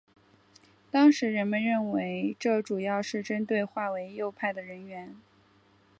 [0.89, 5.15] 当时人们认为这主要是针对划为右派的人员。